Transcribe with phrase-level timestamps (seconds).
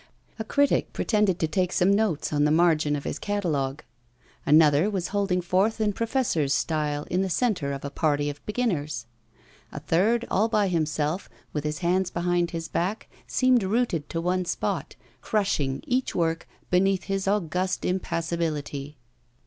[0.39, 3.83] A critic pretended to take some notes on the margin of his catalogue;
[4.47, 9.05] another was holding forth in professor's style in the centre of a party of beginners;
[9.71, 14.43] a third, all by himself, with his hands behind his back, seemed rooted to one
[14.43, 18.97] spot, crushing each work beneath his august impassibility.